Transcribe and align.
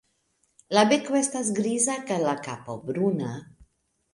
La 0.77 0.83
beko 0.91 1.17
esta 1.19 1.41
griza 1.59 1.99
kaj 2.09 2.19
la 2.27 2.33
kapo 2.49 2.79
bruna. 2.89 3.37